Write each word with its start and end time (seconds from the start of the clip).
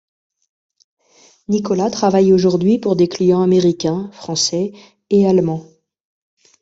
Nicolas 1.47 1.91
travaille 1.91 2.33
aujourd'hui 2.33 2.79
pour 2.79 2.95
des 2.95 3.07
clients 3.07 3.43
américains, 3.43 4.09
français 4.13 4.71
et 5.11 5.27
allemands. 5.27 5.63